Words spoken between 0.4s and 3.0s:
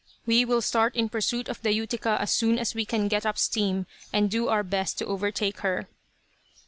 will start in pursuit of the Utica as soon as we